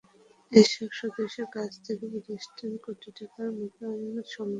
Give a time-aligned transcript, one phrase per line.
[0.51, 4.41] এসব সদস্যের কাছ থেকে প্রতিষ্ঠানটি কোটি টাকার মতো আমানত সংগ্রহ করেছে।